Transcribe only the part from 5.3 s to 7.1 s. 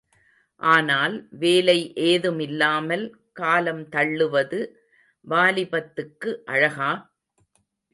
வாலிபத்துக்கு அழகா?